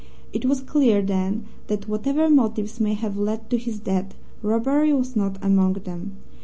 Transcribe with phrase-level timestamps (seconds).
[0.33, 5.15] It was clear, then, that whatever motives may have led to his death, robbery was
[5.15, 6.15] not among them.